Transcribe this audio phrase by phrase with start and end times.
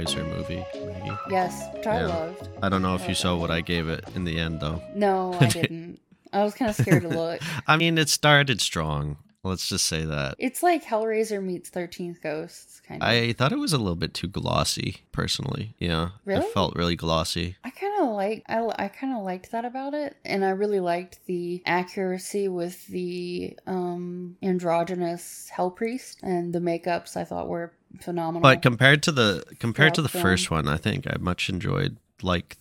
[0.00, 0.92] watched that new Hellraiser movie.
[0.92, 1.18] Maggie.
[1.30, 2.06] Yes, which I Yeah.
[2.06, 2.48] loved.
[2.62, 4.82] I don't know if you saw what I gave it in the end, though.
[4.94, 6.00] No, I didn't.
[6.32, 7.40] I was kind of scared to look.
[7.66, 9.16] I mean, it started strong.
[9.42, 10.34] Let's just say that.
[10.38, 13.08] It's like Hellraiser meets Thirteenth Ghosts, kind of.
[13.08, 15.74] I, I thought it was a little bit too glossy, personally.
[15.78, 16.44] Yeah, Really?
[16.44, 17.56] it felt really glossy.
[17.64, 20.78] I kind of like I, I kind of liked that about it, and I really
[20.80, 27.16] liked the accuracy with the um androgynous hell priest and the makeups.
[27.16, 28.42] I thought were phenomenal.
[28.42, 31.96] But compared to the compared to the Throughout first one, I think I much enjoyed
[32.22, 32.56] like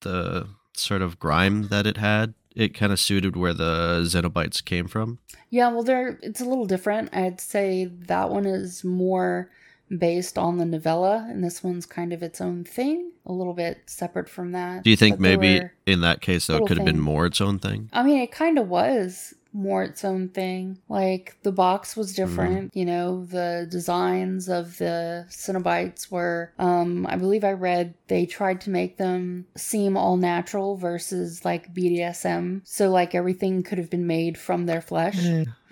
[0.00, 2.34] the sort of grime that it had.
[2.54, 5.18] It kind of suited where the Cenobites came from.
[5.50, 7.14] Yeah, well, there it's a little different.
[7.14, 9.50] I'd say that one is more
[9.88, 13.82] based on the novella, and this one's kind of its own thing, a little bit
[13.86, 14.82] separate from that.
[14.82, 17.58] Do you think maybe in that case though it could have been more its own
[17.58, 17.90] thing?
[17.92, 20.78] I mean, it kind of was more its own thing.
[20.88, 22.00] Like the box Mm-hmm.
[22.00, 27.94] was different, you know, the designs of the Cenobites were um I believe I read
[28.08, 32.60] they tried to make them seem all natural versus like BDSM.
[32.64, 35.18] So like everything could have been made from their flesh.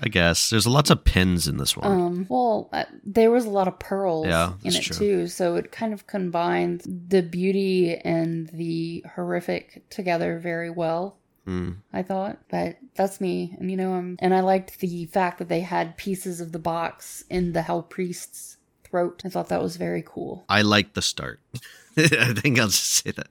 [0.01, 1.87] I guess there's lots of pins in this one.
[1.91, 4.97] Um, well, uh, there was a lot of pearls Yeah, in it true.
[4.97, 11.17] too, so it kind of combined the beauty and the horrific together very well.
[11.47, 11.77] Mm.
[11.93, 15.49] I thought, but that's me, and you know, um, and I liked the fact that
[15.49, 19.23] they had pieces of the box in the Hell Priest's throat.
[19.25, 20.45] I thought that was very cool.
[20.49, 21.41] I like the start.
[21.97, 23.29] I think I'll just say that.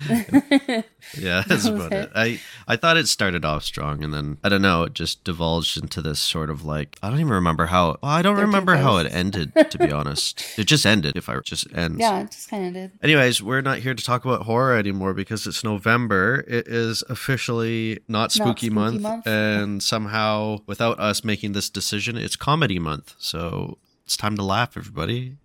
[1.16, 2.04] Yeah, that's That about it.
[2.04, 2.10] it.
[2.14, 5.76] I I thought it started off strong, and then I don't know, it just divulged
[5.80, 7.96] into this sort of like I don't even remember how.
[8.02, 9.52] Well, I don't remember how it ended.
[9.70, 11.16] To be honest, it just ended.
[11.16, 11.98] If I just ends.
[11.98, 12.92] yeah, it just kind of did.
[13.02, 16.44] Anyways, we're not here to talk about horror anymore because it's November.
[16.46, 19.26] It is officially not spooky, spooky month, month.
[19.26, 23.14] and somehow, without us making this decision, it's comedy month.
[23.18, 25.36] So it's time to laugh, everybody.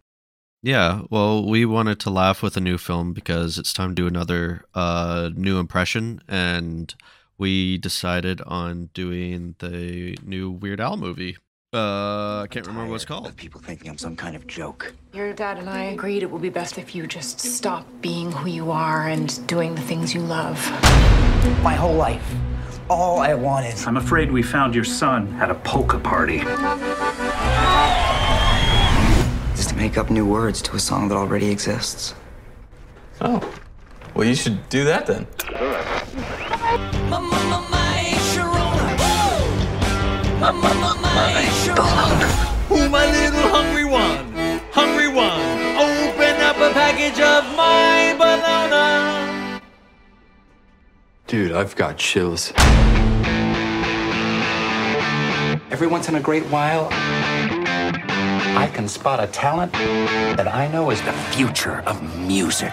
[0.66, 4.08] Yeah, well, we wanted to laugh with a new film because it's time to do
[4.08, 6.96] another uh, new impression, and
[7.38, 11.36] we decided on doing the new Weird Al movie.
[11.74, 13.36] Uh, I can't remember what it's called.
[13.36, 14.94] People thinking I'm some kind of joke.
[15.14, 18.48] Your dad and I agreed it would be best if you just stop being who
[18.48, 20.58] you are and doing the things you love.
[21.62, 22.34] My whole life,
[22.90, 23.76] all I wanted.
[23.86, 26.42] I'm afraid we found your son at a polka party.
[29.84, 32.16] Is to make up new words to a song that already exists.
[33.22, 33.40] Oh.
[34.16, 35.28] Well, you should do that then.
[42.70, 44.34] Who my little hungry one?
[44.72, 45.42] Hungry one.
[45.78, 49.62] Open up a package of my banana.
[51.28, 52.54] Dude, I've got chills.
[55.72, 56.90] Every once in a great while,
[58.56, 62.72] I can spot a talent that I know is the future of music.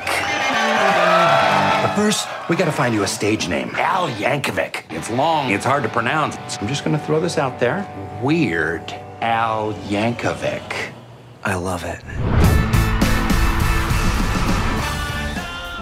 [1.82, 3.70] But first, we gotta find you a stage name.
[3.76, 4.84] Al Yankovic.
[4.90, 6.34] It's long, it's hard to pronounce.
[6.52, 7.88] So I'm just gonna throw this out there.
[8.22, 8.92] Weird
[9.22, 10.92] Al Yankovic.
[11.44, 12.02] I love it.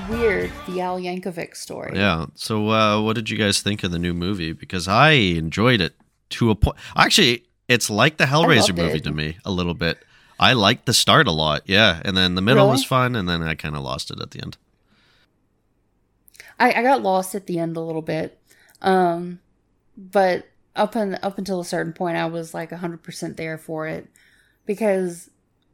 [0.08, 1.92] Weird, the Al Yankovic story.
[1.94, 2.26] Yeah.
[2.34, 4.52] So, uh, what did you guys think of the new movie?
[4.52, 5.94] Because I enjoyed it
[6.30, 6.76] to a point.
[6.96, 9.04] Actually, it's like the Hellraiser movie it.
[9.04, 9.98] to me a little bit.
[10.40, 12.72] I liked the start a lot, yeah, and then the middle Really?
[12.72, 14.56] was fun, and then I kind of lost it at the end.
[16.58, 18.40] I, I got lost at the end a little bit,
[18.82, 19.40] um,
[19.96, 23.86] but up and up until a certain point, I was like hundred percent there for
[23.86, 24.08] it
[24.64, 25.30] because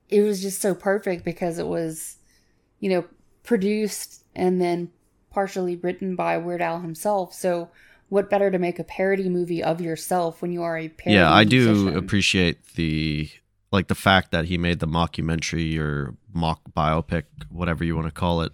[0.09, 2.17] it was just so perfect because it was,
[2.81, 3.05] you know,
[3.43, 4.91] produced and then
[5.31, 7.35] partially written by Weird Al himself.
[7.35, 7.71] So,
[8.15, 11.17] what better to make a parody movie of yourself when you are a parody?
[11.19, 11.97] yeah, I do musician?
[11.99, 13.29] appreciate the
[13.73, 18.13] like the fact that he made the mockumentary or mock biopic, whatever you want to
[18.13, 18.53] call it.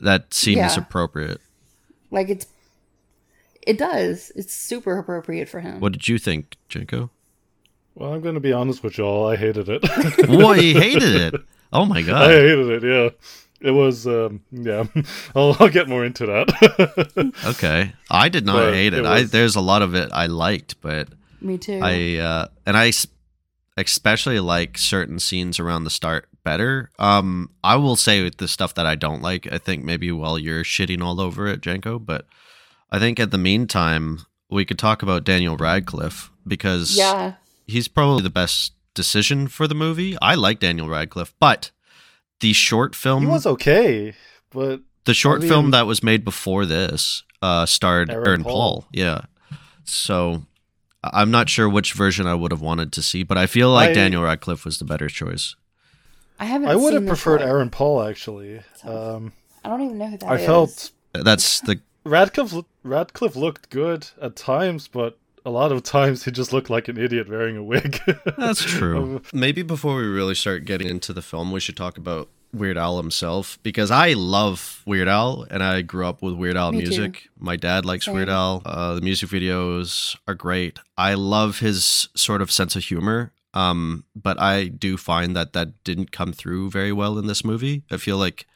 [0.00, 0.76] That seems Yeah.
[0.78, 1.40] appropriate.
[2.10, 2.46] like it's.
[3.66, 4.32] It does.
[4.34, 5.80] It's super appropriate for him.
[5.80, 7.10] What did you think, Jenko?
[7.94, 9.26] Well, I'm going to be honest with y'all.
[9.26, 9.82] I hated it.
[10.28, 11.34] What he hated it.
[11.72, 12.82] Oh my god, I hated it.
[12.82, 13.10] Yeah,
[13.60, 14.06] it was.
[14.06, 14.84] Um, yeah,
[15.34, 17.32] I'll, I'll get more into that.
[17.44, 19.00] Okay, I did not But hate it.
[19.00, 21.08] it I there's a lot of it I liked, but
[21.40, 21.80] Me too.
[21.82, 22.92] I uh, and i
[23.76, 26.90] especially like certain scenes around the start better.
[26.98, 30.38] Um, I will say with the stuff that I don't like, I think maybe while
[30.38, 32.26] you're shitting all over it, Jenko, but
[32.90, 34.20] I think at the meantime
[34.50, 37.34] we could talk about Daniel Radcliffe because yeah.
[37.66, 40.16] he's probably the best decision for the movie.
[40.20, 41.70] I like Daniel Radcliffe, but
[42.40, 44.14] the short film he was okay,
[44.50, 48.52] but the short I film that was made before this uh, starred Aaron Aaron, Paul.
[48.82, 48.88] Paul.
[48.92, 49.22] Yeah.
[49.84, 50.42] So
[51.02, 53.70] I- I'm not sure which version I would have wanted to see, but I feel
[53.70, 55.56] like I- Daniel Radcliffe was the better choice.
[56.38, 56.68] I haven't.
[56.68, 57.42] I would have seen this preferred.
[57.42, 58.60] Aaron Paul actually.
[58.84, 59.32] Um,
[59.64, 60.46] I don't even know who that I is.
[60.46, 66.30] felt That's the Radcliffe Radcliffe looked good at times, but a lot of times he
[66.30, 67.98] just looked like an idiot wearing a wig.
[68.38, 69.22] That's true.
[69.32, 72.96] Maybe before we really start getting into the film, we should talk about Weird Al
[72.96, 76.88] himself because I love Weird Al and I grew up with Weird Al Me too.
[76.88, 77.28] music.
[77.38, 78.14] My dad likes Same.
[78.16, 78.62] Weird Al.
[78.66, 80.78] Uh, the music videos are great.
[80.98, 83.32] I love his sort of sense of humor.
[83.54, 87.82] Um, but I do find that that didn't come through very well in this movie.
[87.90, 88.46] I feel like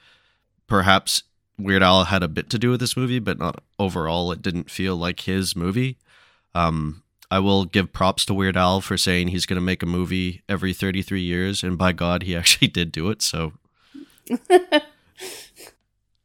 [0.67, 1.23] perhaps
[1.59, 4.33] Weird Al had a bit to do with this movie, but not overall.
[4.33, 5.99] It didn't feel like his movie.
[6.55, 9.87] Um, I will give props to Weird Al for saying he's going to make a
[9.87, 13.23] movie every 33 years, and by God, he actually did do it.
[13.23, 13.53] So,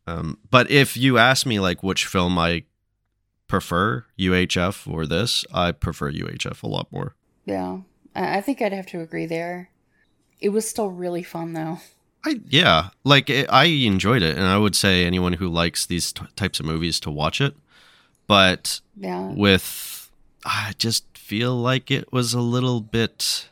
[0.08, 2.64] um, but if you ask me like which film I
[3.48, 7.16] prefer, UHF or this, I prefer UHF a lot more.
[7.46, 7.80] Yeah,
[8.16, 9.70] I think I'd have to agree there.
[10.40, 11.80] It was still really fun though.
[12.26, 16.12] I yeah, like it, I enjoyed it, and I would say anyone who likes these
[16.12, 17.56] t- types of movies to watch it.
[18.28, 19.31] But Yeah.
[19.31, 19.99] with
[20.45, 23.50] I just feel like it was a little bit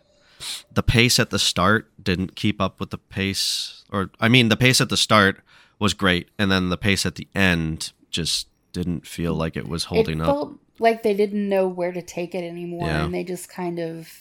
[0.71, 4.55] the pace at the start didn't keep up with the pace or I mean the
[4.57, 5.41] pace at the start
[5.79, 9.85] was great and then the pace at the end just didn't feel like it was
[9.85, 10.27] holding it up.
[10.27, 13.05] felt like they didn't know where to take it anymore, Yeah.
[13.05, 14.11] and they just kind of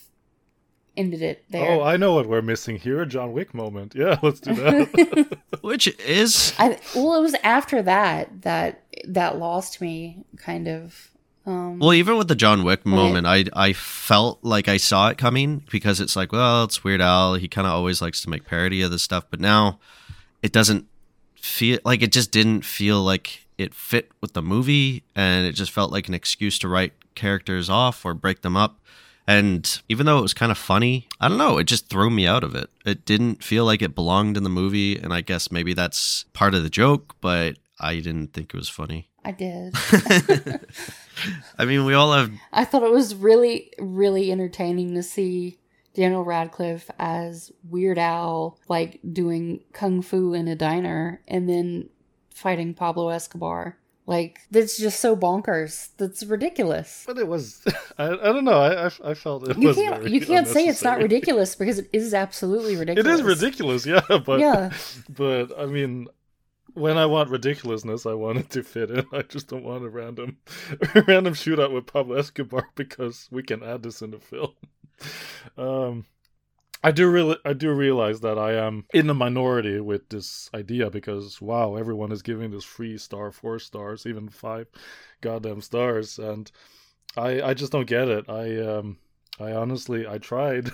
[0.96, 1.70] ended it there.
[1.72, 3.02] oh, I know what we're missing here.
[3.02, 3.94] A John Wick moment.
[3.94, 5.38] Yeah, let's do that.
[5.60, 11.10] Which is I well, it was after that that that lost me kind of.
[11.46, 15.18] Um, Well, even with the John Wick moment, I I felt like I saw it
[15.18, 17.34] coming because it's like, well, it's Weird Al.
[17.34, 19.78] He kind of always likes to make parody of this stuff, but now
[20.42, 20.86] it doesn't
[21.36, 25.70] feel like it just didn't feel like it fit with the movie, and it just
[25.70, 28.80] felt like an excuse to write characters off or break them up.
[29.28, 32.26] And even though it was kind of funny, I don't know, it just threw me
[32.26, 32.70] out of it.
[32.84, 36.54] It didn't feel like it belonged in the movie, and I guess maybe that's part
[36.54, 39.08] of the joke, but I didn't think it was funny.
[39.26, 39.74] I did.
[41.58, 45.58] I mean, we all have I thought it was really, really entertaining to see
[45.94, 51.88] Daniel Radcliffe as Weird Al, like doing kung fu in a diner and then
[52.34, 53.78] fighting Pablo Escobar.
[54.08, 55.88] Like, that's just so bonkers.
[55.96, 57.02] That's ridiculous.
[57.08, 57.64] but it was.
[57.98, 58.60] I, I don't know.
[58.60, 59.76] I, I, I felt it You was.
[59.76, 63.06] can't very you can't say it's not ridiculous because it is absolutely ridiculous.
[63.12, 64.70] It is ridiculous, yeah, but Yeah.
[65.08, 66.06] but I mean,
[66.76, 69.06] when I want ridiculousness, I want it to fit in.
[69.12, 70.38] I just don't want a random
[70.94, 74.52] a random shootout with Pablo Escobar because we can add this in the film.
[75.58, 76.06] Um,
[76.82, 80.90] I do really I do realize that I am in the minority with this idea
[80.90, 84.68] because wow, everyone is giving this three star, four stars, even five
[85.20, 86.50] goddamn stars, and
[87.16, 88.28] I I just don't get it.
[88.30, 88.98] I um
[89.38, 90.70] I honestly I tried,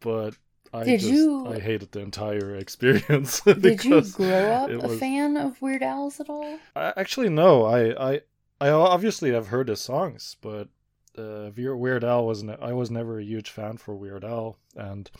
[0.00, 0.36] but
[0.74, 3.40] I Did just you- I hated the entire experience.
[3.42, 6.58] Did you grow up it a was- fan of Weird Al's at all?
[6.74, 7.64] I, actually, no.
[7.64, 8.20] I, I,
[8.60, 10.68] I obviously have heard his songs, but
[11.16, 12.60] uh, Weird Weird Al wasn't.
[12.60, 15.10] I was never a huge fan for Weird Al, and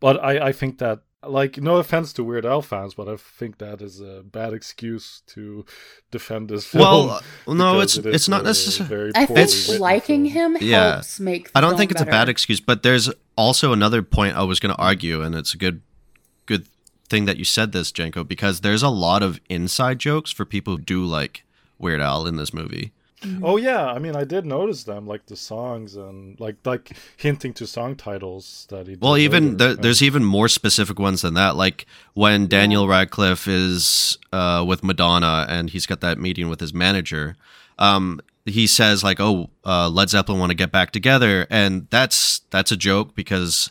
[0.00, 3.58] but I, I think that like no offense to Weird Al fans, but I think
[3.58, 5.64] that is a bad excuse to
[6.10, 6.82] defend this film.
[6.82, 7.20] Well, uh,
[7.54, 9.12] no, it's it is it's not a necessarily.
[9.14, 10.56] I think written liking film.
[10.56, 10.92] him Yeah.
[10.94, 11.52] helps make.
[11.52, 14.42] The I don't film think it's a bad excuse, but there's also another point I
[14.44, 15.80] was going to argue, and it's a good
[16.46, 16.66] good
[17.08, 20.76] thing that you said this, Jenko, because there's a lot of inside jokes for people
[20.76, 21.44] who do like
[21.78, 22.92] Weird Al in this movie.
[23.40, 27.52] Oh yeah, I mean I did notice them, like the songs and like like hinting
[27.54, 28.96] to song titles that he.
[28.96, 31.54] Well, even later, there, and- there's even more specific ones than that.
[31.54, 36.74] Like when Daniel Radcliffe is uh, with Madonna and he's got that meeting with his
[36.74, 37.36] manager.
[37.78, 42.40] Um, he says like, "Oh, uh, Led Zeppelin want to get back together," and that's
[42.50, 43.70] that's a joke because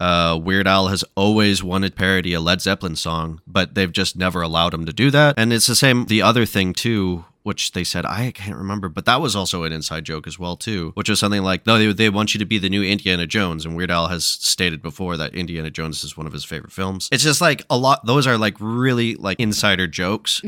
[0.00, 4.42] uh, Weird Al has always wanted parody a Led Zeppelin song, but they've just never
[4.42, 5.34] allowed him to do that.
[5.38, 6.06] And it's the same.
[6.06, 9.72] The other thing too, which they said I can't remember, but that was also an
[9.72, 12.46] inside joke as well too, which was something like, "No, they, they want you to
[12.46, 16.16] be the new Indiana Jones," and Weird Al has stated before that Indiana Jones is
[16.16, 17.08] one of his favorite films.
[17.12, 18.04] It's just like a lot.
[18.04, 20.42] Those are like really like insider jokes.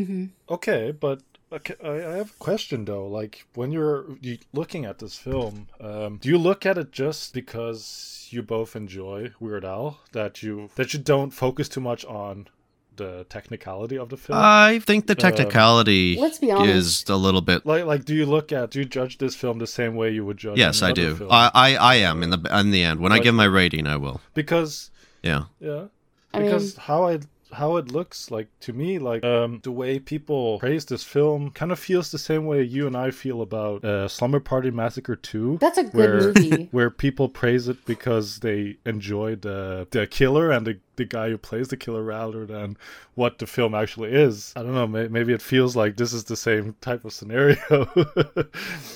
[0.51, 1.21] Okay, but
[1.53, 3.07] okay, I I have a question though.
[3.07, 4.05] Like when you're
[4.53, 9.33] looking at this film, um, do you look at it just because you both enjoy
[9.41, 12.49] Weird Al that you that you don't focus too much on
[12.97, 14.39] the technicality of the film?
[14.43, 17.05] I think the technicality Let's be honest.
[17.05, 19.59] is a little bit like like do you look at do you judge this film
[19.59, 20.59] the same way you would judge?
[20.59, 21.15] Yes, I do.
[21.15, 21.31] film?
[21.33, 23.01] I, I, I am in the in the end.
[23.01, 24.21] When I give my rating, I will.
[24.35, 24.91] because
[25.23, 25.45] Yeah.
[25.61, 25.87] Yeah.
[26.35, 27.21] I Because mean- how I
[27.53, 31.73] how it looks like to me, like um, the way people praise this film, kind
[31.73, 35.59] of feels the same way you and I feel about uh, Slumber Party Massacre Two.
[35.61, 36.69] That's a good where, movie.
[36.71, 41.39] where people praise it because they enjoy the the killer and the the guy who
[41.39, 42.77] plays the killer rather than
[43.15, 44.53] what the film actually is.
[44.55, 44.87] I don't know.
[44.87, 47.57] May, maybe it feels like this is the same type of scenario.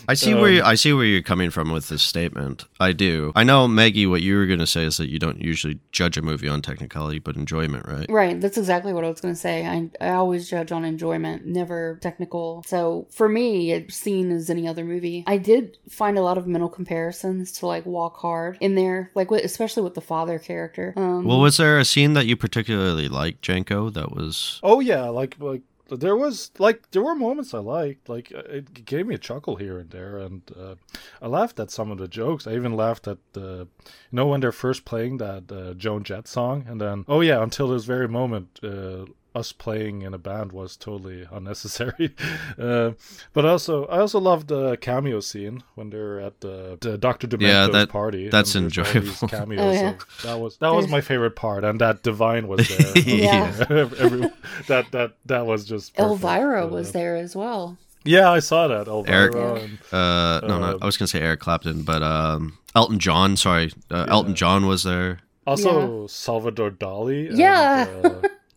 [0.08, 2.64] I see Um, where you, I see where you're coming from with this statement.
[2.78, 3.32] I do.
[3.34, 4.06] I know Maggie.
[4.06, 6.62] What you were going to say is that you don't usually judge a movie on
[6.62, 8.06] technicality, but enjoyment, right?
[8.08, 9.66] Right, that's exactly what I was going to say.
[9.66, 12.62] I, I always judge on enjoyment, never technical.
[12.66, 15.24] So for me, it's seen as any other movie.
[15.26, 19.30] I did find a lot of mental comparisons to like Walk Hard in there, like
[19.30, 20.92] with, especially with the father character.
[20.96, 23.90] Um, Well, was there a scene that you particularly liked, Janko?
[23.90, 28.08] That was Oh yeah, like like there was like there were moments I liked.
[28.08, 30.74] Like uh, it gave me a chuckle here and there, and uh,
[31.20, 32.46] I laughed at some of the jokes.
[32.46, 36.28] I even laughed at the, you know, when they're first playing that uh, Joan Jett
[36.28, 38.58] song, and then oh yeah, until this very moment.
[38.62, 42.14] Uh, us playing in a band was totally unnecessary,
[42.58, 42.92] uh,
[43.32, 47.68] but also I also loved the cameo scene when they're at the, the Doctor Demento's
[47.68, 48.28] Yeah, that- party.
[48.28, 49.28] that's and there's all these enjoyable.
[49.38, 49.94] Cameos, Oh, yeah.
[50.18, 52.92] so that was that was my favorite part, and that Divine was there.
[52.96, 53.64] I Yeah.
[53.70, 54.30] every,
[54.68, 56.10] that that that was just perfect.
[56.24, 57.78] Elvira Uh, was there as well.
[58.04, 59.14] Yeah, I saw that Elvira.
[59.16, 59.62] Eric.
[59.62, 60.66] and- uh no, no.
[60.74, 63.36] Um, I was going to say Eric Clapton, but um Elton John.
[63.36, 65.20] Sorry, uh, Elton John was there.
[65.46, 67.28] also Salvador Dali.
[67.30, 67.86] and, Yeah.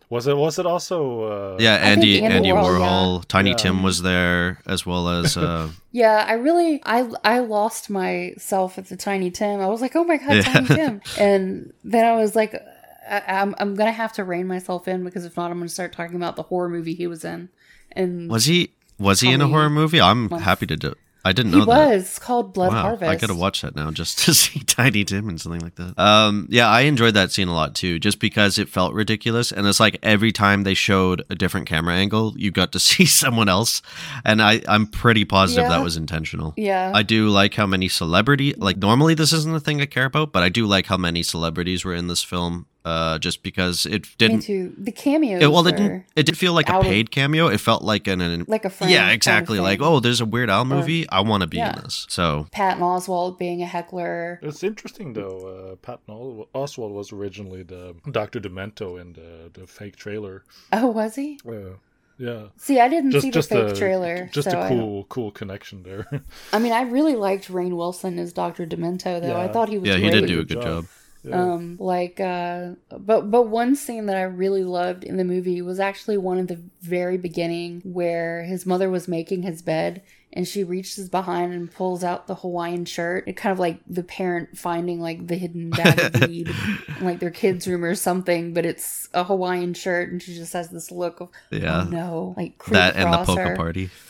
[0.08, 1.22] Was it was it also?
[1.22, 2.78] Uh, Yeah, Andy Andy Andy Warhol,
[3.20, 3.56] Warhol, Tiny Yeah.
[3.56, 8.86] Tim was there as well as uh, Yeah, I really, I, I lost myself at
[8.88, 9.60] the Tiny Tim.
[9.60, 10.42] I was like, oh my god, Yeah.
[10.42, 12.54] Tiny Tim, and then I was like,
[13.08, 15.92] I, I'm, I'm gonna have to rein myself in because if not, I'm gonna start
[15.92, 17.48] talking about the horror movie he was in.
[17.92, 20.00] And was he was he in a horror movie?
[20.00, 20.42] I'm Month.
[20.42, 20.94] happy to do.
[21.26, 21.88] I didn't he know that.
[21.88, 23.10] was called Blood wow, Harvest.
[23.10, 25.98] I gotta watch that now just to see Tiny Tim and something like that.
[25.98, 29.66] Um, yeah, I enjoyed that scene a lot too, just because it felt ridiculous, and
[29.66, 33.48] it's like every time they showed a different camera angle, you got to see someone
[33.48, 33.82] else,
[34.24, 35.70] and I I'm pretty positive Yeah.
[35.70, 36.54] that was intentional.
[36.56, 40.04] Yeah, I do like how many celebrity like normally this isn't a thing I care
[40.04, 42.66] about, but I do like how many celebrities were in this film.
[42.86, 44.42] Uh, just because it didn't.
[44.42, 44.72] too.
[44.78, 45.42] The cameos.
[45.42, 46.04] It, well, it didn't.
[46.14, 47.48] It did feel like a out of- paid cameo.
[47.48, 48.92] It felt like an, an like a friend.
[48.92, 49.58] yeah, kind of exactly.
[49.58, 51.08] Like oh, there's a Weird Al movie.
[51.10, 51.74] I want to be yeah.
[51.76, 52.06] in this.
[52.08, 54.38] So Patton Oswalt being a heckler.
[54.40, 55.72] It's interesting though.
[55.72, 60.44] Uh, Patton Os- Oswalt was originally the Doctor Demento in the the fake trailer.
[60.72, 61.40] Oh, was he?
[61.44, 61.78] Uh,
[62.18, 64.30] yeah, See, I didn't just see the just fake a trailer.
[64.32, 66.06] just so a I don't- cool cool connection there.
[66.52, 69.36] I mean, I really liked Rainn Wilson as Doctor Demento, though.
[69.38, 70.20] I thought he was yeah, he great.
[70.20, 70.84] did do a Good good job.
[71.26, 71.42] Yeah.
[71.42, 75.80] Um, like, uh, but but one scene that I really loved in the movie was
[75.80, 80.02] actually one at the very beginning where his mother was making his bed
[80.32, 83.24] and she reaches behind and pulls out the Hawaiian shirt.
[83.26, 86.48] It kind of like the parent finding like the hidden bag of weed
[86.98, 90.52] in like their kid's room or something, but it's a Hawaiian shirt and she just
[90.52, 91.84] has this look of Yeah.
[91.86, 93.56] oh no, like that and the polka her.
[93.56, 93.90] party.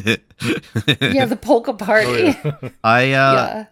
[0.00, 2.34] Yeah, the polka party.
[2.82, 3.66] I uh yeah.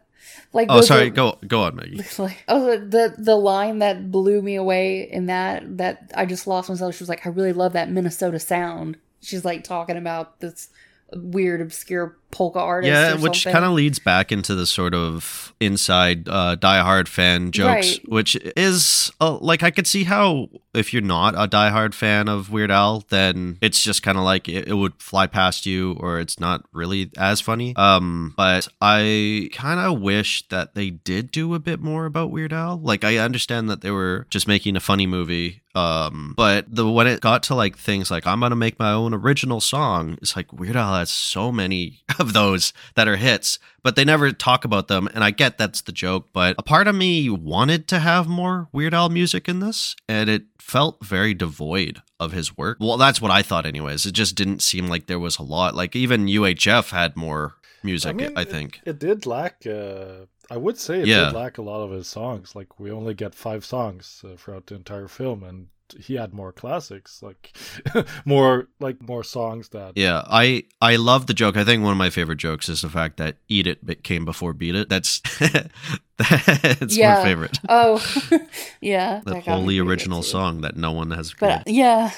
[0.52, 2.02] Like oh sorry, are- go go on, Maggie.
[2.18, 6.68] Like oh the the line that blew me away in that that I just lost
[6.68, 6.94] myself.
[6.94, 8.96] She was like, I really love that Minnesota sound.
[9.20, 10.70] She's like talking about this
[11.12, 12.88] weird obscure polka artist.
[12.90, 17.98] Yeah, which kind of leads back into the sort of inside uh, diehard fan jokes,
[17.98, 18.08] Right.
[18.08, 22.50] which is uh, like I could see how if you're not a diehard fan of
[22.52, 26.20] Weird Al, then it's just kind of like it, it would fly past you, or
[26.20, 27.74] it's not really as funny.
[27.76, 32.52] Um, but I kind of wish that they did do a bit more about Weird
[32.52, 32.76] Al.
[32.78, 35.62] Like I understand that they were just making a funny movie.
[35.74, 39.14] Um, but the when it got to like things like I'm gonna make my own
[39.14, 43.96] original song, it's like Weird Al has so many of those that are hits, but
[43.96, 45.08] they never talk about them.
[45.14, 48.68] And I get that's the joke, but a part of me wanted to have more
[48.72, 52.78] Weird Al music in this, and it felt very devoid of his work.
[52.80, 54.04] Well, that's what I thought, anyways.
[54.06, 55.74] It just didn't seem like there was a lot.
[55.74, 58.80] Like even UHF had more music, I, mean, it- think.
[58.84, 59.64] it, did lack.
[59.66, 61.26] Uh, I would say it Yeah.
[61.26, 62.54] did lack a lot of his songs.
[62.56, 65.68] Like we only get five songs uh, throughout the entire film, and
[65.98, 67.56] he had more classics, like
[68.24, 69.92] more like more songs that.
[69.96, 71.56] Yeah, I I love the joke.
[71.56, 74.52] I think one of my favorite jokes is the fact that "Eat It" came before
[74.52, 75.22] "Beat It." That's
[76.30, 77.14] that's Yeah.
[77.16, 77.58] my favorite.
[77.68, 78.04] Oh,
[78.80, 79.20] yeah.
[79.24, 81.72] The that wholly original song that no one has But created.
[81.74, 82.10] yeah,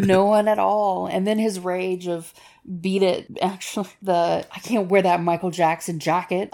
[0.00, 1.06] no one at all.
[1.06, 2.32] And then his rage of
[2.80, 3.26] beat it.
[3.42, 6.50] Actually, the I can't wear that Michael Jackson jacket.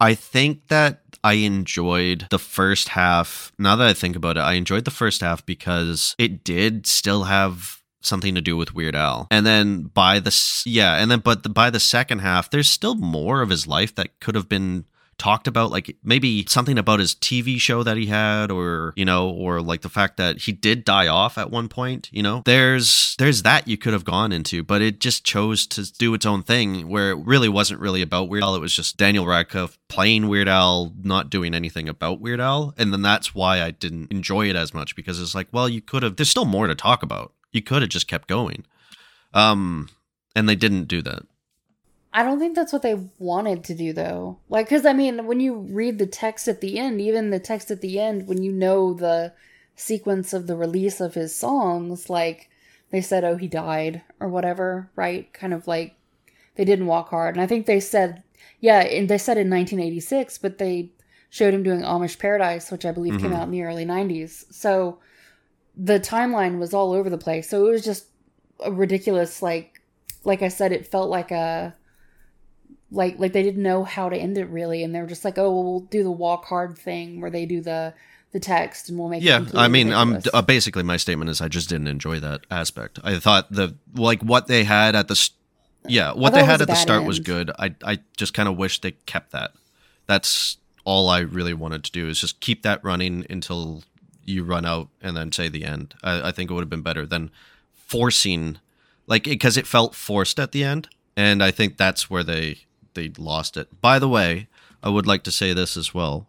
[0.00, 3.52] I think that I enjoyed the first half.
[3.58, 7.24] Now that I think about it, I enjoyed the first half because it did still
[7.24, 9.26] have something to do with Weird Al.
[9.30, 12.94] And then by the yeah, and then but the, by the second half, there's still
[12.94, 14.84] more of his life that could have been
[15.18, 19.28] talked about like maybe something about his TV show that he had or you know
[19.28, 22.42] or like the fact that he did die off at one point you know?
[22.44, 26.24] There's there's that you could have gone into but it just chose to do its
[26.24, 28.54] own thing where it really wasn't really about Weird Al.
[28.54, 32.74] It was just Daniel Radcliffe playing Weird Al not doing anything about Weird Al.
[32.78, 35.80] And then that's why I didn't enjoy it as much because it's like well you
[35.80, 37.32] could have there's still more to talk about.
[37.50, 38.64] You could have just kept going.
[39.34, 39.88] Um
[40.36, 41.24] and they didn't do that
[42.12, 44.38] I don't think that's what they wanted to do though.
[44.48, 47.70] Like cuz I mean when you read the text at the end, even the text
[47.70, 49.32] at the end when you know the
[49.76, 52.48] sequence of the release of his songs like
[52.90, 55.32] they said oh he died or whatever, right?
[55.32, 55.96] Kind of like
[56.56, 57.34] they didn't walk hard.
[57.34, 58.22] And I think they said
[58.60, 60.90] yeah, and they said in 1986, but they
[61.30, 63.22] showed him doing Amish Paradise, which I believe mm-hmm.
[63.22, 64.52] came out in the early 90s.
[64.52, 64.98] So
[65.76, 67.48] the timeline was all over the place.
[67.48, 68.06] So it was just
[68.60, 69.80] a ridiculous like
[70.24, 71.74] like I said it felt like a
[72.90, 74.82] like like they didn't know how to end it really.
[74.82, 77.46] And they were just like oh well, we'll do the walk hard thing where they
[77.46, 77.94] do the
[78.32, 80.26] the text and we'll make yeah i mean ridiculous.
[80.26, 82.98] i'm uh, basically my statement is i just didn't enjoy that aspect.
[83.02, 85.30] I thought the like what they had at the
[85.86, 87.08] yeah what they had at the start end.
[87.08, 87.50] was good.
[87.58, 89.52] I i just kind of wish they kept that.
[90.06, 93.82] That's all i really wanted to do is just keep that running until
[94.24, 95.94] you run out and then say the end.
[96.02, 97.30] I, I think it would have been better than
[97.74, 98.58] forcing
[99.06, 100.88] like because it, it felt forced at the end.
[101.16, 102.58] And i think that's where they
[102.98, 103.80] they lost it.
[103.80, 104.48] By the way,
[104.82, 106.26] I would like to say this as well,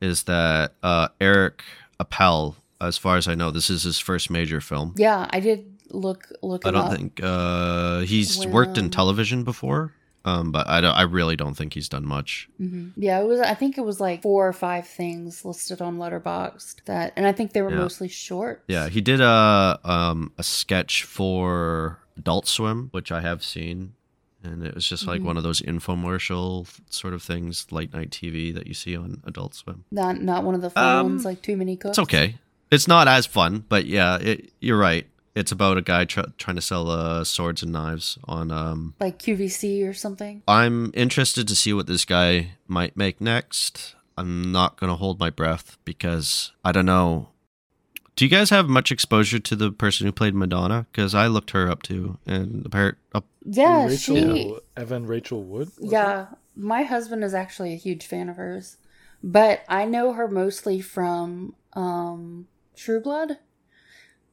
[0.00, 1.62] is that uh, Eric
[1.98, 4.94] Appel, as far as I know, this is his first major film.
[4.96, 6.66] Yeah, I did look look.
[6.66, 9.94] I don't think uh, he's when, worked in television before.
[10.24, 12.48] Um, but I, don't, I really don't think he's done much.
[12.60, 12.90] Mm-hmm.
[12.96, 13.40] Yeah, it was.
[13.40, 17.32] I think it was like four or five things listed on Letterboxd that, and I
[17.32, 17.78] think they were yeah.
[17.78, 18.62] mostly short.
[18.68, 23.94] Yeah, he did a um a sketch for Adult Swim, which I have seen
[24.42, 25.28] and it was just like mm-hmm.
[25.28, 29.54] one of those infomercial sort of things, late night TV that you see on Adult
[29.54, 29.84] Swim.
[29.90, 31.98] Not not one of the fun um, ones like Too Many Cooks.
[31.98, 32.36] It's okay.
[32.70, 35.06] It's not as fun, but yeah, it, you're right.
[35.34, 39.18] It's about a guy tr- trying to sell uh, swords and knives on um like
[39.18, 40.42] QVC or something.
[40.48, 43.94] I'm interested to see what this guy might make next.
[44.16, 47.28] I'm not gonna hold my breath because I don't know
[48.14, 50.86] do you guys have much exposure to the person who played Madonna?
[50.92, 52.98] Because I looked her up too, and apparent.
[53.44, 54.56] Yeah, Rachel, she.
[54.76, 55.70] Evan Rachel Wood.
[55.80, 56.38] Yeah, it?
[56.54, 58.76] my husband is actually a huge fan of hers,
[59.22, 63.38] but I know her mostly from um, True Blood.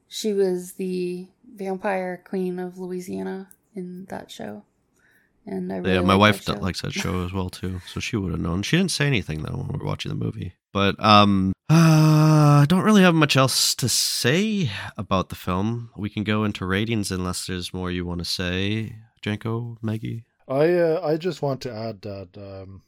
[0.07, 4.63] She was the vampire queen of Louisiana in that show.
[5.45, 8.17] And I really yeah, my wife that likes that show as well too, so she
[8.17, 8.61] would have known.
[8.61, 10.53] She didn't say anything though when we were watching the movie.
[10.71, 11.73] But um, uh,
[12.61, 15.91] I don't really have much else to say about the film.
[15.95, 20.25] We can go into ratings unless there's more you want to say, Janko, Maggie.
[20.47, 22.81] I uh, I just want to add that um,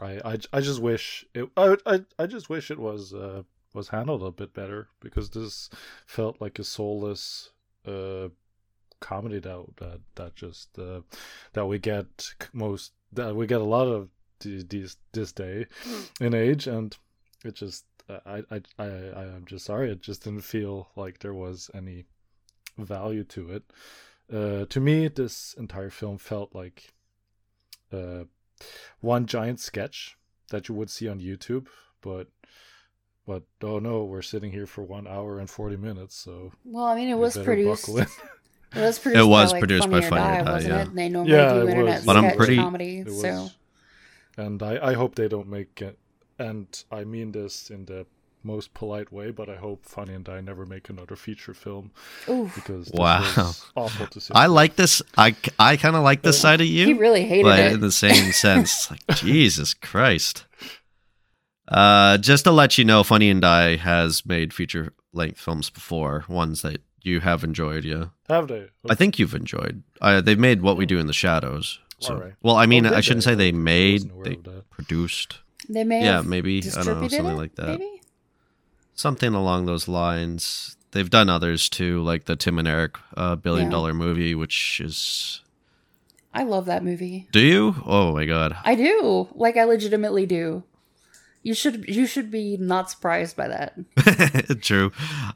[0.00, 3.42] I, I I just wish it I I, I just wish it was uh,
[3.74, 5.68] was handled a bit better because this
[6.06, 7.50] felt like a soulless
[7.86, 8.28] uh
[9.00, 11.00] comedy that that that just uh,
[11.52, 12.06] that we get
[12.52, 14.08] most that we get a lot of
[14.40, 16.24] these this day hmm.
[16.24, 16.96] in age and
[17.44, 21.70] it just I I I I'm just sorry it just didn't feel like there was
[21.74, 22.04] any
[22.78, 23.62] value to it.
[24.32, 26.94] Uh, to me, this entire film felt like
[27.92, 28.24] uh,
[29.00, 30.16] one giant sketch
[30.50, 31.66] that you would see on YouTube,
[32.00, 32.28] but
[33.26, 36.16] but oh no, we're sitting here for one hour and forty minutes.
[36.16, 37.88] So well, I mean, it was produced.
[38.74, 39.20] it was produced.
[39.22, 40.80] It was by, like, produced Funny by Funny or Die, wasn't yeah.
[40.80, 40.88] it?
[40.88, 42.04] And they normally yeah, do internet was.
[42.06, 43.04] But I'm pretty- comedy.
[43.10, 43.48] So
[44.36, 45.98] and I I hope they don't make it.
[46.38, 48.06] And I mean this in the
[48.46, 51.92] most polite way, but I hope Funny or Die never make another feature film
[52.28, 52.54] Oof.
[52.54, 53.52] because Wow.
[53.74, 54.34] awful to see.
[54.34, 55.00] I like this.
[55.16, 56.84] I, I kind of like this side of you.
[56.86, 57.72] he really hated but it.
[57.72, 60.44] in the same sense, like Jesus Christ.
[61.68, 66.24] Uh, just to let you know, Funny or Die has made feature length films before,
[66.28, 67.84] ones that you have enjoyed.
[67.84, 68.66] Yeah, Have they?
[68.88, 69.82] I think you've enjoyed.
[70.00, 71.78] Uh, they've made What We Do in the Shadows.
[72.00, 72.32] So, Alright.
[72.42, 73.30] well, I mean, Oh, did I shouldn't they?
[73.32, 74.10] say they made.
[74.24, 74.36] They
[74.70, 75.38] produced
[75.68, 76.58] They may Yeah, maybe.
[76.58, 77.78] I don't know, something it, like that.
[77.78, 78.00] Maybe
[78.94, 80.76] something along those lines.
[80.92, 83.70] They've done others too, like the Tim and Eric uh, billion Yeah.
[83.72, 85.40] dollar movie, which is.
[86.32, 87.28] I love that movie.
[87.32, 87.76] Do you?
[87.86, 88.56] Oh my god!
[88.64, 89.28] I do.
[89.34, 90.64] Like I legitimately do.
[91.44, 93.76] You should you should be not surprised by that.
[94.62, 94.90] True.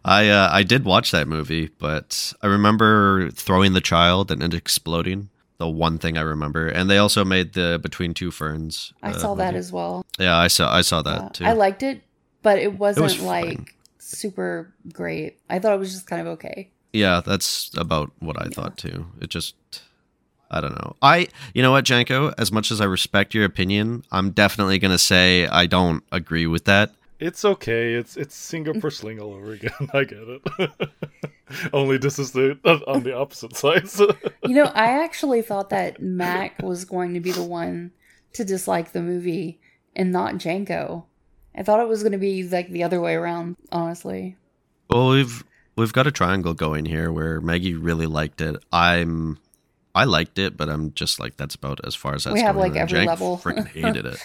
[0.04, 4.54] I uh, I did watch that movie, but I remember throwing the child and it
[4.54, 5.28] exploding.
[5.58, 8.92] The one thing I remember, and they also made the Between Two Ferns.
[9.02, 9.58] I uh, saw that movie.
[9.58, 10.06] as well.
[10.18, 11.44] Yeah, I saw I saw that Uh, too.
[11.44, 12.00] I liked it,
[12.42, 15.38] but it wasn't was like super great.
[15.50, 16.70] I thought it was just kind of okay.
[16.92, 19.06] yeah, that's about what I thought too.
[19.20, 19.56] It just
[20.50, 20.96] I don't know.
[21.02, 22.32] I, you know what, Janko?
[22.38, 26.64] As much as I respect your opinion, I'm definitely gonna say I don't agree with
[26.64, 26.92] that.
[27.20, 27.94] It's okay.
[27.94, 29.72] It's it's Singapore Sling all over again.
[29.92, 30.70] I get it.
[31.72, 33.88] Only this is the on the opposite side.
[34.44, 37.90] you know, I actually thought that Mac was going to be the one
[38.34, 39.60] to dislike the movie
[39.96, 41.06] and not Janko.
[41.56, 44.36] I thought it was going to be like the other way around, honestly.
[44.88, 45.42] Well, we've
[45.74, 48.62] we've got a triangle going here where Maggie really liked it.
[48.72, 49.38] I'm
[49.98, 52.54] I liked it, but I'm just like that's about as far as that's We have,
[52.54, 52.72] going.
[52.72, 53.38] like, And every Jank level.
[53.38, 54.18] Freaking hated it.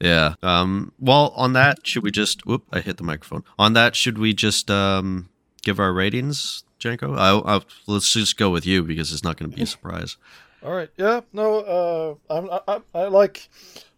[0.00, 0.34] Yeah.
[0.42, 0.92] Um.
[0.98, 2.44] Well, on that, should we just?
[2.44, 2.64] Whoop!
[2.70, 3.44] I hit the microphone.
[3.58, 5.30] On that, should we just um
[5.62, 7.14] give our ratings, Janko?
[7.14, 10.18] I, I, let's just go with you because it's not going to be a surprise.
[10.62, 10.90] All right.
[10.98, 11.22] Yeah.
[11.32, 11.60] No.
[11.60, 12.34] Uh.
[12.34, 12.50] I'm.
[12.50, 13.48] I, I, I like.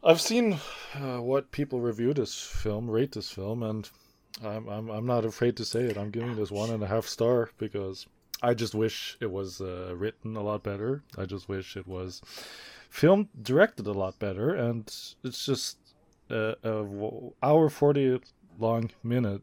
[0.04, 0.58] I've seen
[0.94, 3.90] uh, what people review this film, rate this film, and
[4.44, 4.68] I'm.
[4.68, 4.88] I'm.
[4.90, 5.96] I'm not afraid to say it.
[5.98, 8.06] I'm giving this one and a half star because
[8.42, 11.02] I just wish it was uh, written a lot better.
[11.16, 12.22] I just wish it was
[12.88, 14.86] filmed, directed a lot better, and
[15.24, 15.78] it's just
[16.30, 16.86] a, a
[17.42, 18.20] hour forty
[18.58, 19.42] long minute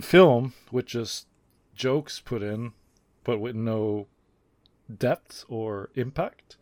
[0.00, 1.26] film with just
[1.74, 2.72] jokes put in,
[3.24, 4.06] but with no
[4.96, 6.56] depth or impact.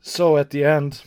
[0.00, 1.02] So at the end,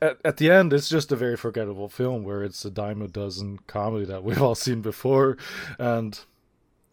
[0.00, 3.08] at, at the end, it's just a very forgettable film where it's a dime a
[3.08, 5.36] dozen comedy that we've all seen before,
[5.78, 6.20] and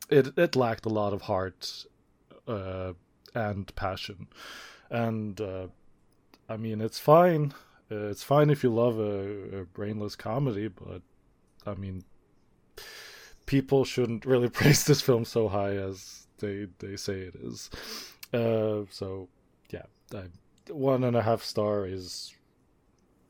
[0.09, 1.85] it it lacked a lot of heart
[2.47, 2.93] uh,
[3.33, 4.27] and passion,
[4.89, 5.67] and uh,
[6.49, 7.53] I mean it's fine.
[7.91, 11.01] Uh, it's fine if you love a, a brainless comedy, but
[11.65, 12.03] I mean,
[13.45, 17.69] people shouldn't really praise this film so high as they they say it is.
[18.33, 19.29] Uh, so
[19.69, 20.23] yeah, I,
[20.69, 22.33] one and a half star is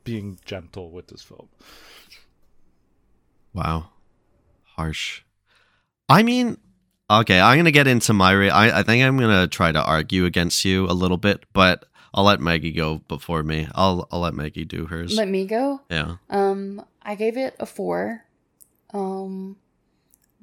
[0.04, 1.48] being gentle with this film.
[3.52, 3.90] Wow,
[4.64, 5.22] harsh.
[6.08, 6.58] I mean,
[7.10, 8.34] okay, I'm gonna get into my.
[8.34, 11.84] Ra- I I think I'm gonna try to argue against you a little bit, but
[12.12, 13.68] I'll let Maggie go before me.
[13.74, 15.16] I'll I'll let Maggie do hers.
[15.16, 15.80] Let me go.
[15.90, 16.16] yeah.
[16.30, 18.24] Um, I gave it a four.
[18.92, 19.56] Um,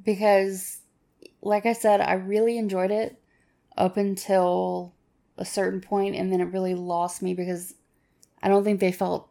[0.04, 0.80] because,
[1.42, 3.18] like I said, I really enjoyed it
[3.78, 4.94] up until
[5.38, 7.74] a certain point, and then it really lost me because
[8.44, 9.30] I don't think they felt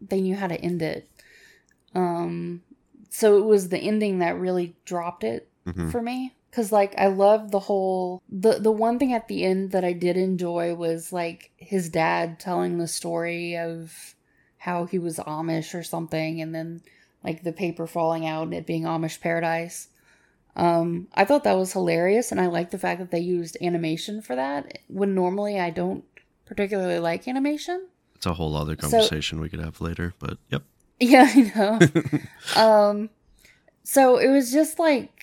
[0.00, 1.08] they knew how to end it.
[1.94, 2.62] Um,
[3.10, 5.90] so it was the ending that really dropped it Mhm.
[5.90, 6.34] for me.
[6.52, 9.92] Cause like I love the whole the the one thing at the end that I
[9.92, 14.14] did enjoy was like his dad telling the story of
[14.58, 16.80] how he was Amish or something, and then
[17.24, 19.88] like the paper falling out and it being Amish paradise.
[20.56, 24.22] Um, I thought that was hilarious, and I like the fact that they used animation
[24.22, 24.78] for that.
[24.86, 26.04] When normally I don't
[26.46, 27.88] particularly like animation.
[28.14, 30.62] It's a whole other So- conversation we could have later, but yep.
[31.00, 31.52] Yeah, I
[32.56, 32.62] know.
[32.62, 33.10] um,
[33.82, 35.13] so it was just like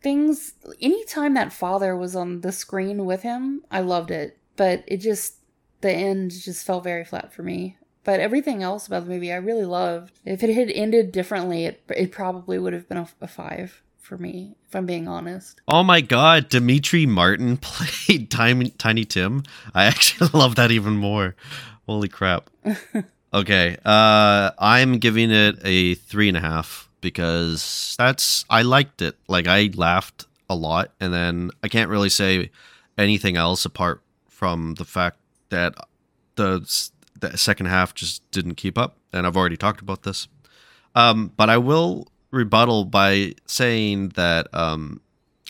[0.00, 0.54] things.
[0.80, 4.38] Anytime that father was on the screen with him, I loved it.
[4.56, 5.36] But it just
[5.80, 7.76] the end just fell very flat for me.
[8.02, 10.18] But everything else about the movie, I really loved.
[10.24, 14.16] If it had ended differently, it it probably would have been a, a five for
[14.18, 14.56] me.
[14.68, 15.60] If I'm being honest.
[15.68, 19.44] Oh my god, Demetri Martin played Tiny, Tiny Tim.
[19.74, 21.34] I actually love that even more.
[21.86, 22.50] Holy crap.
[23.32, 29.16] Okay, uh, I'm giving it a three and a half because that's I liked it.
[29.28, 32.50] Like I laughed a lot, and then I can't really say
[32.98, 35.18] anything else apart from the fact
[35.50, 35.74] that
[36.36, 40.28] the the second half just didn't keep up, and I've already talked about this.
[40.94, 45.00] Um, but I will rebuttal by saying that um,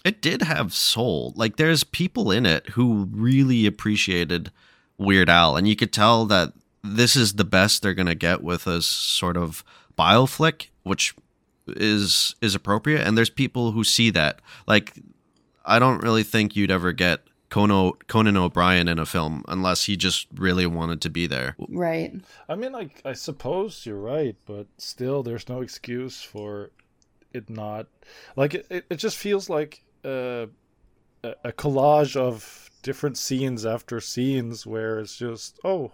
[0.05, 1.33] it did have soul.
[1.37, 4.51] Like there's people in it who really appreciated
[4.99, 8.67] Weird Al, and you could tell that this is the best they're gonna get with
[8.67, 9.65] a sort of
[9.99, 11.15] bioflick, which
[11.77, 13.07] is is appropriate.
[13.07, 14.41] And there's people who see that.
[14.67, 14.95] Like
[15.65, 19.97] I don't really think you'd ever get Conan, Conan O'Brien in a film unless he
[19.97, 21.57] just really wanted to be there.
[21.69, 22.15] Right.
[22.49, 26.71] I mean, like, I suppose you're right, but still, there's no excuse for
[27.33, 27.87] it not.
[28.37, 30.47] Like it, it, it just feels like uh,
[31.23, 35.93] a a collage of different scenes after scenes where it's just oh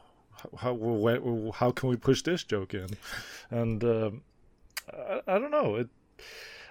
[0.59, 2.89] how how, how can we push this joke in,
[3.51, 4.23] and um,
[4.93, 5.89] I, I don't know it.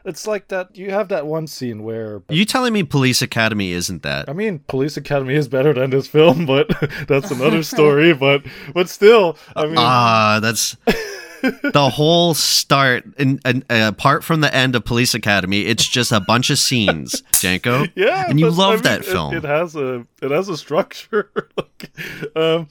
[0.04, 0.76] It's like that.
[0.78, 4.30] You have that one scene where you telling me Police Academy isn't that?
[4.30, 6.70] I mean, Police Academy is better than this film, but
[7.08, 8.14] that's another story.
[8.14, 10.78] but but still, I mean, Ah, that's
[11.42, 13.04] the whole start.
[13.18, 16.60] And, and uh, apart from the end of Police Academy, it's just a bunch of
[16.60, 17.86] scenes, Janko.
[17.96, 19.34] yeah, and you love I mean, that it- film.
[19.34, 21.32] It, has a it has a structure.
[21.58, 21.92] like,
[22.36, 22.68] um,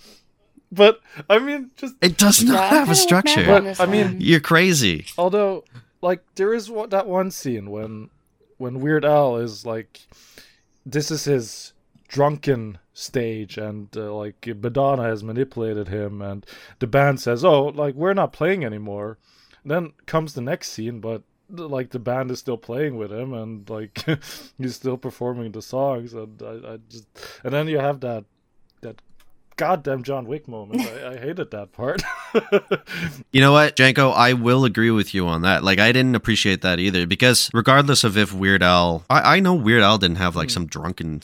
[0.75, 3.41] but I mean, just It does not have a structure.
[3.41, 4.17] Matt on this I mean.
[4.21, 5.07] You're crazy.
[5.17, 5.65] although
[6.03, 8.11] like there is what that one scene when
[8.59, 10.01] when Weird Al is like,
[10.87, 11.73] this is his
[12.09, 16.47] drunken stage and uh, like Madonna has manipulated him and
[16.79, 19.19] the band says oh like we're not playing anymore
[19.65, 23.69] then comes the next scene but like the band is still playing with him and
[23.69, 24.05] like
[24.59, 27.07] he's still performing the songs and I, I just
[27.43, 28.25] and then you have that that
[29.57, 32.03] goddamn John Wick moment I, I hated that part
[33.33, 34.11] You know what, Janko?
[34.11, 35.63] I will agree with you on that.
[35.65, 39.55] Like, I didn't appreciate that either because, regardless of if Weird Al, I, I know
[39.55, 40.39] Weird Al didn't have Hmm.
[40.41, 41.21] like some drunken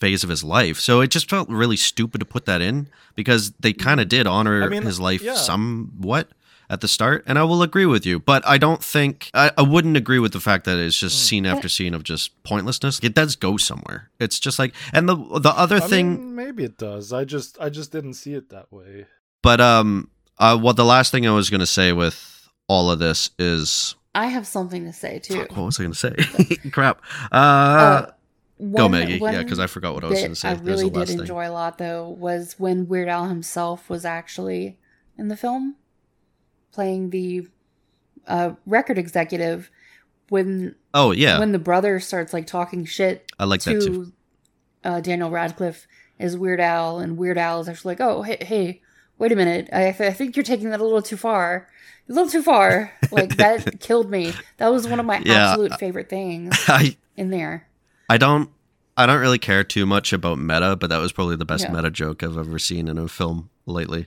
[0.00, 3.52] phase of his life, so it just felt really stupid to put that in because
[3.60, 4.64] they kind of did honor Hmm.
[4.66, 5.34] I mean, his life yeah.
[5.34, 6.28] somewhat
[6.70, 8.18] at the start, and I will agree with you.
[8.18, 11.46] But I don't think I, I wouldn't agree with the fact that it's just scene
[11.46, 12.98] after scene of just pointlessness.
[13.02, 14.10] It does go somewhere.
[14.18, 16.10] It's just like, and the the other I thing.
[16.14, 19.06] mean, maybe it does I just I just didn't see it that way
[19.42, 23.30] But um, uh, what the last thing I was gonna say with all of this
[23.38, 25.34] is, I have something to say too.
[25.40, 26.14] fuck, what was I gonna say?
[26.72, 27.02] Crap.
[27.30, 28.06] Uh, Uh,
[28.58, 29.18] go one- Maggie.
[29.20, 30.48] Yeah, because I forgot what I was gonna say.
[30.48, 31.20] I really a last did thing.
[31.20, 34.78] enjoy a lot though was when Weird Al himself was actually
[35.18, 35.76] in the film,
[36.74, 37.48] playing the
[38.26, 39.70] uh, record executive.
[40.30, 44.12] When Oh yeah, when the brother starts like talking shit I like that too.
[44.82, 45.86] uh, Daniel Radcliffe
[46.18, 48.80] as Weird Al, and Weird Al is actually like, "Oh, hey, hey
[49.18, 51.68] wait a minute, I, I think you're taking that a little too far,
[52.08, 54.32] a little too far." Like that killed me.
[54.56, 55.50] That was one of my Yeah.
[55.50, 57.68] absolute favorite things I in there.
[58.08, 58.48] I don't
[58.96, 61.72] I don't really care too much about meta, but that was probably the best Yeah.
[61.72, 64.06] meta joke I've ever seen in a film lately.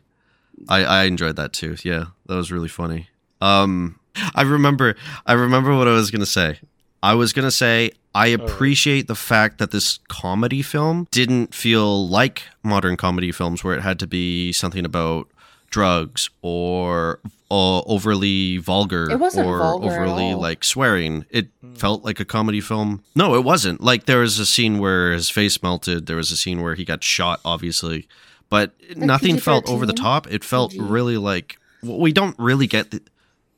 [0.69, 1.75] I I enjoyed that too.
[1.83, 3.09] Yeah, that was really funny.
[3.41, 3.99] Um,
[4.35, 6.59] I remember I remember what I was gonna say.
[7.03, 12.43] I was gonna say I appreciate the fact that this comedy film didn't feel like
[12.63, 15.27] modern comedy films where it had to be something about
[15.69, 17.19] drugs or
[17.51, 20.39] uh, overly vulgar It wasn't or vulgar at overly all.
[20.41, 21.25] like swearing.
[21.29, 23.03] It felt like a comedy film.
[23.15, 23.81] No, it wasn't.
[23.81, 26.07] Like there was a scene where his face melted.
[26.07, 28.07] There was a scene where he got shot, obviously,
[28.49, 30.27] but nothing felt over the top.
[30.31, 30.83] It felt PG.
[30.83, 33.01] really like well, we don't really get the,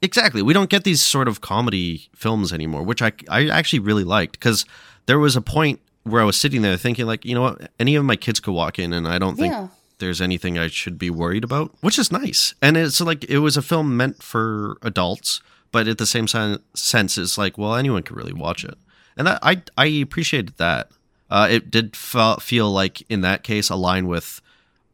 [0.01, 0.41] exactly.
[0.41, 4.33] We don't get these sort of comedy films anymore, which I I actually really liked
[4.33, 4.65] because
[5.05, 7.95] there was a point where I was sitting there thinking like, you know what, any
[7.95, 9.67] of my kids could walk in, and I don't think Yeah.
[9.99, 12.53] there's anything I should be worried about, which is nice.
[12.61, 16.59] And it's like it was a film meant for adults, but at the same sen-
[16.73, 18.75] sense, it's like, well, anyone could really watch it,
[19.17, 20.89] and that, I I appreciated that.
[21.31, 24.41] Uh, it did fe- feel like in that case align with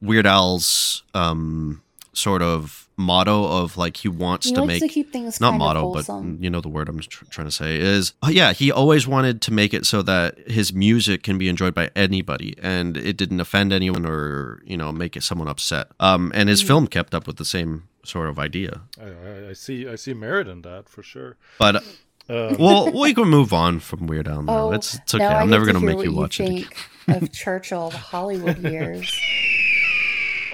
[0.02, 1.82] Weird Al's um,
[2.14, 5.52] sort of motto of like he wants He to likes make to keep things not
[5.52, 8.30] kind of motto, but you know the word I'm tr- trying to say is oh,
[8.30, 8.54] yeah.
[8.54, 12.56] He always wanted to make it so that his music can be enjoyed by anybody,
[12.62, 15.88] and it didn't offend anyone or you know make it someone upset.
[16.00, 16.50] Um, and Mm-hmm.
[16.50, 18.82] his film kept up with the same sort of idea.
[19.02, 21.82] I, I, I see I see merit in that for sure But uh,
[22.60, 24.58] well, we can move on from Weird Al now.
[24.68, 25.24] Oh, it's it's okay.
[25.24, 26.48] now I I'm never gonna make what you watch it.
[26.48, 26.78] think
[27.08, 29.12] of Churchill, the Hollywood years.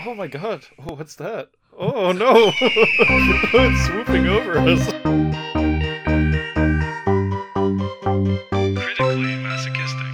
[0.06, 0.66] oh my god.
[0.80, 1.50] Oh what's that?
[1.78, 2.52] Oh no.
[3.54, 4.88] It's swooping over us.
[8.78, 10.08] Critically masochistic.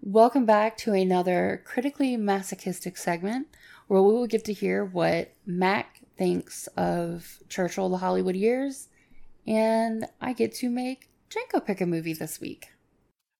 [0.00, 3.48] Welcome back to another critically masochistic segment
[3.88, 8.88] where we will get to hear what Mac thinks of Churchill, the Hollywood years,
[9.46, 12.68] and I get to make Janko pick a movie this week.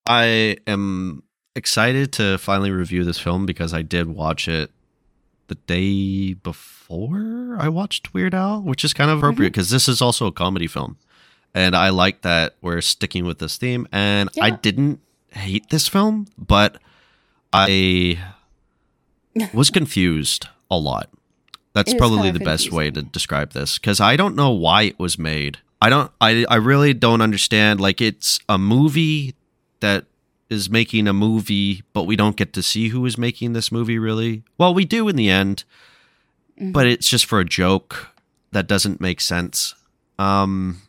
[0.06, 1.22] I am
[1.54, 4.70] excited to finally review this film because I did watch it
[5.50, 10.00] the day before I watched Weird Al, which is kind of appropriate because this is
[10.00, 10.96] also a comedy film.
[11.52, 13.88] And I like that we're sticking with this theme.
[13.90, 15.00] And I didn't
[15.32, 16.80] hate this film, but
[17.52, 18.20] I
[19.52, 21.10] was confused a lot.
[21.72, 25.18] That's probably the best way to describe this because I don't know why it was
[25.18, 25.58] made.
[25.82, 26.10] I don't.
[26.20, 27.80] I I really don't understand.
[27.80, 29.34] Like it's a movie
[29.80, 30.04] that
[30.50, 33.98] is making a movie, but we don't get to see who is making this movie.
[33.98, 35.64] Really, well, we do in the end,
[36.60, 36.72] Mm-hmm.
[36.72, 38.08] but it's just for a joke
[38.52, 39.74] that doesn't make sense.
[40.18, 40.82] Um,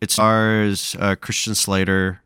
[0.00, 2.22] it stars uh, Christian Slater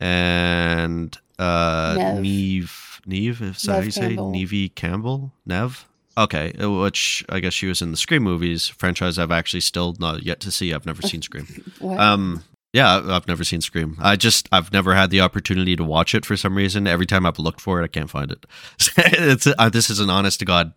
[0.00, 2.20] and uh, Nev.
[2.22, 3.00] Neve.
[3.06, 4.16] Neve, is that how you say?
[4.16, 5.32] Neve Campbell?
[5.46, 5.86] Nev?
[6.16, 9.18] Okay, uh, which I guess she was in the Scream movies franchise.
[9.18, 10.72] I've actually still not yet to see.
[10.72, 11.46] I've never seen Scream.
[11.80, 12.42] Um,
[12.74, 13.96] yeah, I've never seen Scream.
[14.00, 16.88] I just I've never had the opportunity to watch it for some reason.
[16.88, 18.46] Every time I've looked for it, I can't find it.
[18.96, 20.72] it's uh, this is an honest to god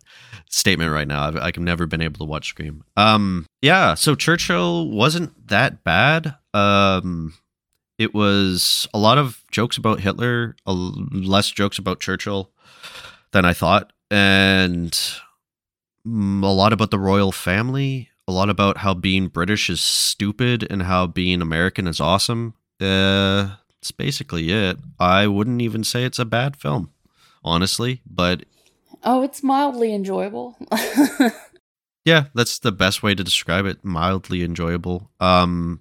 [0.48, 1.24] statement right now.
[1.24, 2.84] I've I've never been able to watch Scream.
[2.96, 3.94] Um, yeah.
[3.94, 6.36] So Churchill wasn't that bad.
[6.54, 7.34] Um,
[7.98, 12.52] it was a lot of jokes about Hitler, less jokes about Churchill
[13.32, 14.92] than I thought, and
[16.06, 20.64] mm, a lot about the royal family, a lot about how being British is stupid
[20.70, 22.54] and how being American is awesome.
[22.80, 24.76] Uh, that's basically it.
[25.00, 26.90] I wouldn't even say it's a bad film.
[27.42, 28.02] honestly.
[28.06, 28.44] But
[29.02, 30.56] Oh, it's mildly enjoyable.
[32.04, 33.84] yeah, that's the best way to describe it.
[33.84, 35.10] Mildly enjoyable.
[35.20, 35.80] Um,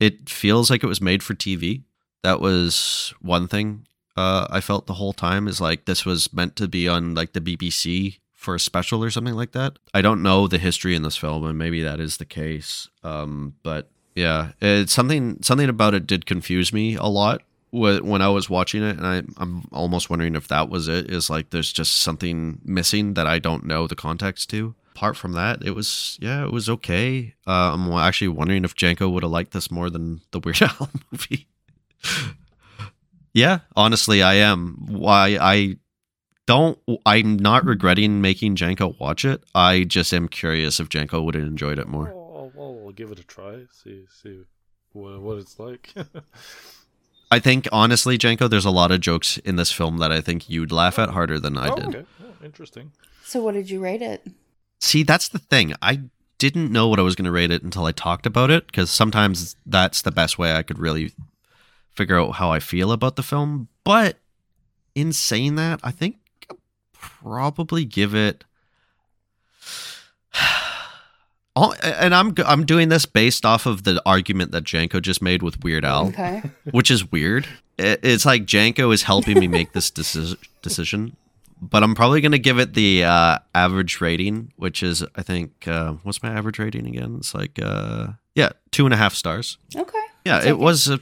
[0.00, 1.84] it feels like it was made for TV.
[2.22, 6.56] That was one thing uh, I felt the whole time is like this was meant
[6.56, 9.78] to be on like the BBC for a special or something like that.
[9.92, 12.88] I don't know the history in this film, and maybe that is the case.
[13.02, 18.28] Um, but yeah, it's something something about it did confuse me a lot when I
[18.28, 21.10] was watching it, and I, I'm almost wondering if that was it.
[21.10, 24.74] Is like there's just something missing that I don't know the context to.
[24.94, 27.34] Apart from that, it was yeah, it was okay.
[27.46, 30.88] Uh, I'm actually wondering if Janko would have liked this more than the Weird Al
[31.10, 31.48] movie.
[33.34, 34.76] yeah, honestly, I am.
[34.86, 35.76] Why I
[36.46, 36.78] don't.
[37.06, 39.42] I'm not regretting making Janko watch it.
[39.54, 42.08] I just am curious if Janko would have enjoyed it more.
[42.08, 43.64] I'll, I'll, I'll give it a try.
[43.72, 44.42] See see
[44.92, 45.94] what what it's like.
[47.30, 50.48] I think honestly, Janko, there's a lot of jokes in this film that I think
[50.48, 51.86] you'd laugh at harder than I oh, did.
[51.86, 52.04] okay.
[52.22, 52.92] Oh, interesting.
[53.24, 54.26] so, what did you rate it?
[54.78, 55.74] See, that's the thing.
[55.82, 56.02] I
[56.38, 58.90] didn't know what I was going to rate it until I talked about it because
[58.90, 61.12] sometimes that's the best way I could really
[61.90, 63.68] figure out how I feel about the film.
[63.82, 64.18] But
[64.94, 66.23] in saying that, I think I'll
[67.22, 68.44] probably give it.
[71.56, 75.40] Oh, and I'm I'm doing this based off of the argument that Janko just made
[75.40, 76.42] with Weird Al, Okay.
[76.72, 77.46] which is weird.
[77.78, 81.14] It- It's like Janko is helping me make this deci- decision,
[81.62, 85.68] but I'm probably going to give it the uh, average rating, which is I think
[85.68, 87.14] uh, what's my average rating again?
[87.18, 89.56] It's like uh, yeah, two and a half stars.
[89.76, 89.96] Okay.
[90.24, 90.52] Yeah, it okay.
[90.54, 90.98] was a,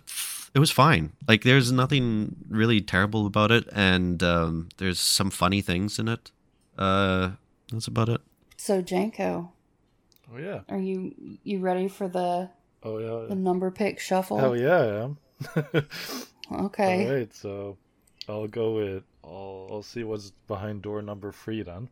[0.55, 1.13] it was fine.
[1.29, 6.31] Like there's nothing really terrible about it, and um, there's some funny things in it.
[6.79, 7.33] Uh,
[7.71, 8.21] that's about it.
[8.57, 9.53] So, Janko,
[10.33, 10.61] Oh yeah.
[10.69, 12.51] are you you ready for the
[12.83, 13.29] Oh yeah.
[13.29, 14.39] the number pick shuffle?
[14.39, 15.19] Hell yeah, I am.
[16.53, 17.07] Okay.
[17.09, 17.79] All right, so
[18.29, 19.05] I'll go with.
[19.25, 21.89] I'll, I'll see what's behind door number three then.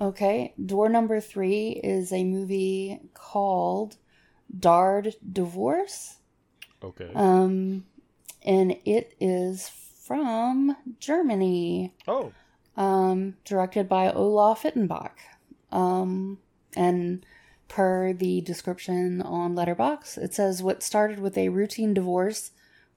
[0.00, 0.54] Okay.
[0.64, 3.96] Door number three is a movie called
[4.58, 6.17] Dard Divorce.
[6.82, 7.10] Okay.
[7.14, 7.84] Um,
[8.42, 11.92] and it is from Germany.
[12.06, 12.32] oh.
[12.76, 15.12] um, directed by Olaf Ittenbach.
[15.70, 16.38] Um,
[16.76, 17.26] and
[17.68, 22.52] per the description on Letterboxd, it says what started with a routine divorce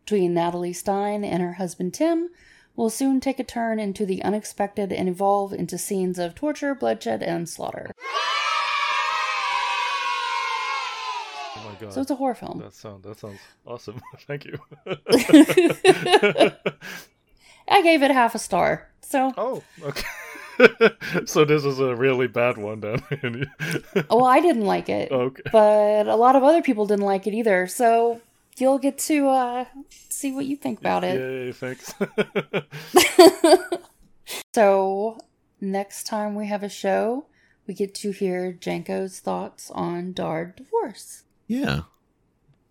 [0.06, 2.30] between Natalie Stein and her husband Tim
[2.76, 7.22] will soon take a turn into the unexpected and evolve into scenes of torture, bloodshed,
[7.22, 7.92] and slaughter.
[11.82, 11.94] God.
[11.94, 12.60] So it's a horror film.
[12.60, 14.02] That sound that sounds awesome.
[14.28, 14.58] Thank you.
[17.68, 18.90] I gave it half a star.
[19.02, 20.08] So, oh, okay.
[21.26, 23.02] so this is a really bad one then.
[24.10, 25.12] well, I didn't like it.
[25.12, 25.42] okay.
[25.52, 27.68] but a lot of other people didn't like it either.
[27.68, 28.22] So
[28.58, 29.66] you'll get to uh,
[30.10, 31.20] see what you think about it.
[31.20, 31.94] Yay, thanks.
[34.54, 35.18] So
[35.60, 37.26] next time we have a show,
[37.68, 41.24] we get to hear Janko's thoughts on Dard divorce.
[41.52, 41.82] Yeah,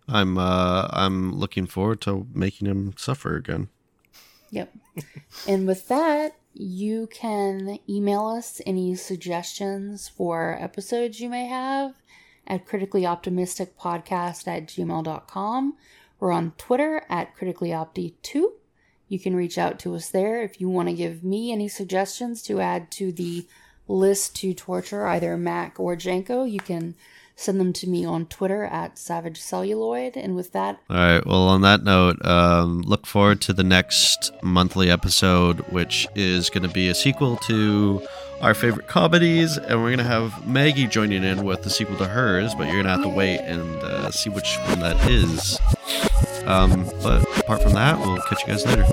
[0.07, 3.69] I'm uh, I'm looking forward to making him suffer again.
[4.49, 4.73] Yep.
[5.47, 11.93] and with that, you can email us any suggestions for episodes you may have
[12.47, 15.77] at criticallyoptimisticpodcast at gmail.com.
[16.19, 18.43] We're on Twitter at criticallyopti2.
[19.07, 22.41] You can reach out to us there if you want to give me any suggestions
[22.43, 23.47] to add to the
[23.87, 26.43] list to torture either Mac or Janko.
[26.43, 26.95] You can
[27.35, 30.15] send them to me on Twitter at Savage Celluloid.
[30.15, 31.25] And with that, All right.
[31.25, 36.63] Well, on that note, um, look forward to the next monthly episode, which is going
[36.63, 38.05] to be a sequel to
[38.41, 42.07] our favorite comedies, and we're going to have Maggie joining in with the sequel to
[42.07, 42.55] hers.
[42.55, 45.59] But you're going to have to wait and uh, see which one that is.
[46.47, 48.85] Um, but apart from that, we'll catch you guys later.